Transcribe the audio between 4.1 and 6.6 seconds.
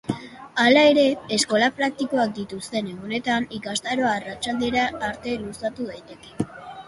arratsaldera arte luzatu daiteke.